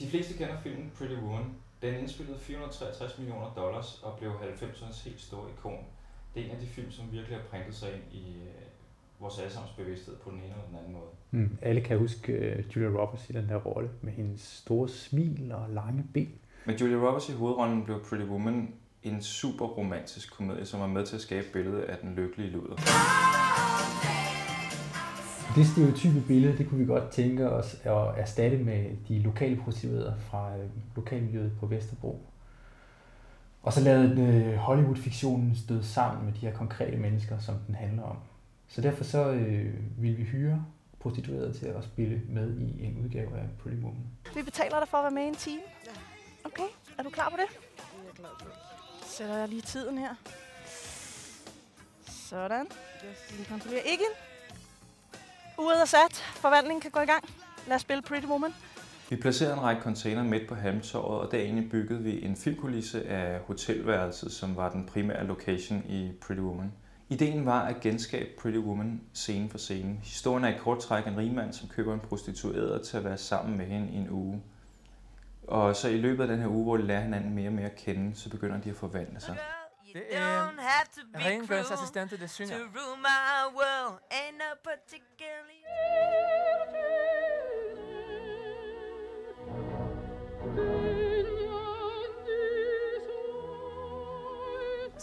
[0.00, 1.44] De fleste kender filmen Pretty Woman.
[1.82, 5.84] Den indspillede 463 millioner dollars og blev 90'ernes helt store ikon.
[6.34, 8.52] Det er en af de film, som virkelig har printet sig ind i øh,
[9.18, 11.10] vores allesammens bevidsthed på den ene eller den anden måde.
[11.30, 11.58] Mm.
[11.62, 15.70] Alle kan huske uh, Julia Roberts i den der rolle med hendes store smil og
[15.70, 16.32] lange ben.
[16.66, 21.06] Med Julia Roberts i hovedrollen blev Pretty Woman en super romantisk komedie, som var med
[21.06, 22.76] til at skabe billedet af den lykkelige luder.
[25.56, 30.16] Det stereotype billede, det kunne vi godt tænke os at erstatte med de lokale prostituerede
[30.30, 32.26] fra øh, lokalmiljøet på Vesterbro.
[33.62, 38.02] Og så lavede øh, Hollywood-fiktionen støde sammen med de her konkrete mennesker, som den handler
[38.02, 38.16] om.
[38.68, 40.64] Så derfor så øh, vil vi hyre
[41.00, 44.06] prostituerede til at spille med i en udgave af Pretty Woman.
[44.34, 45.62] Vi betaler dig for at være med i en time.
[46.44, 47.46] Okay, er du klar på det?
[47.76, 48.46] Det er jeg klar på.
[49.06, 50.14] Sætter jeg lige tiden her.
[52.06, 52.66] Sådan.
[53.10, 53.38] Yes.
[53.38, 54.29] Vi kontrollerer ikke.
[55.60, 56.16] Uret er sat.
[56.16, 57.24] Forvandlingen kan gå i gang.
[57.66, 58.54] Lad os spille Pretty Woman.
[59.08, 63.40] Vi placerede en række container midt på Halmtorvet, og derinde byggede vi en filmkulisse af
[63.40, 66.72] hotelværelset, som var den primære location i Pretty Woman.
[67.08, 69.98] Ideen var at genskabe Pretty Woman scene for scene.
[70.02, 73.58] Historien er i kort træk en rigmand, som køber en prostitueret til at være sammen
[73.58, 74.42] med hende i en uge.
[75.48, 77.66] Og så i løbet af den her uge, hvor de lærer hinanden mere og mere
[77.66, 79.36] at kende, så begynder de at forvandle sig.
[79.92, 80.48] Det er
[81.26, 82.56] rengøringsassistenter, der synger.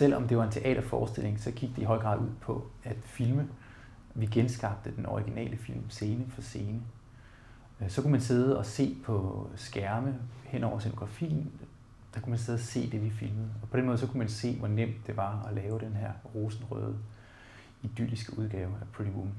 [0.00, 3.48] Selvom det var en teaterforestilling, så gik det i høj grad ud på at filme.
[4.14, 6.80] Vi genskabte den originale film scene for scene.
[7.80, 11.52] Øh, så kunne man sidde og se på skærme hen over scenografien.
[12.14, 13.48] Der kunne man sidde og se det, vi filmede.
[13.62, 15.92] Og på den måde så kunne man se, hvor nemt det var at lave den
[15.92, 16.98] her rosenrøde,
[17.82, 19.34] idylliske udgave af Pretty Woman.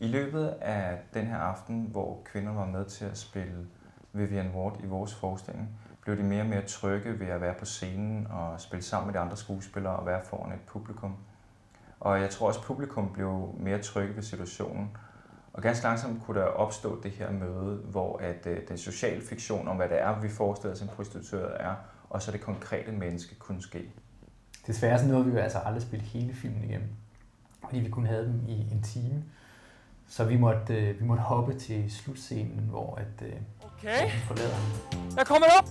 [0.00, 3.66] I løbet af den her aften, hvor kvinder var med til at spille
[4.12, 5.68] Vivian Ward i vores forestilling,
[6.00, 9.14] blev de mere og mere trygge ved at være på scenen og spille sammen med
[9.14, 11.16] de andre skuespillere og være foran et publikum.
[12.00, 14.96] Og jeg tror også, at publikum blev mere trygge ved situationen.
[15.52, 19.68] Og ganske langsomt kunne der opstå det her møde, hvor at, øh, den sociale fiktion
[19.68, 21.74] om, hvad det er, vi forestiller os en prostitueret er,
[22.10, 23.92] og så det konkrete menneske kunne ske.
[24.66, 26.88] Desværre så nåede vi jo altså aldrig spille hele filmen igennem,
[27.64, 29.24] fordi vi kun havde dem i en time.
[30.10, 33.32] Så vi måtte, øh, vi måtte hoppe til slutscenen, hvor at, øh,
[33.62, 35.16] Okay, hun forlader ham.
[35.16, 35.68] jeg kommer op.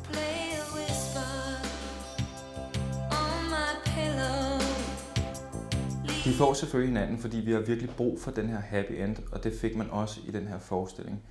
[6.26, 9.44] De får selvfølgelig hinanden, fordi vi har virkelig brug for den her happy end, og
[9.44, 11.22] det fik man også i den her forestilling.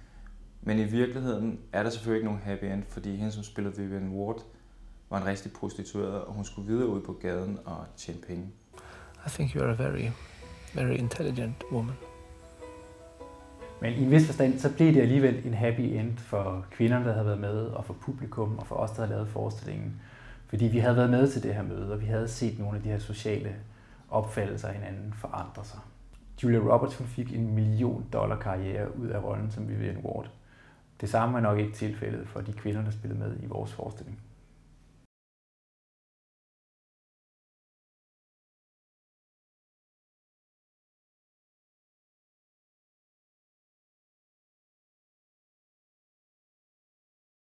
[0.63, 4.09] Men i virkeligheden er der selvfølgelig ikke nogen happy end, fordi hende, som spillede Vivian
[4.09, 4.43] Ward,
[5.11, 8.47] var en rigtig prostitueret, og hun skulle videre ud på gaden og tjene penge.
[9.27, 10.09] I think you are a very,
[10.75, 11.95] very intelligent woman.
[13.81, 17.13] Men i en vis forstand, så blev det alligevel en happy end for kvinderne, der
[17.13, 20.01] havde været med, og for publikum, og for os, der havde lavet forestillingen.
[20.47, 22.83] Fordi vi havde været med til det her møde, og vi havde set nogle af
[22.83, 23.57] de her sociale
[24.11, 25.79] opfattelser af hinanden forandre sig.
[26.43, 30.31] Julia Roberts hun fik en million dollar karriere ud af rollen som Vivian Ward.
[31.01, 34.19] Det samme er nok ikke tilfældet for de kvinder, der spillede med i vores forestilling.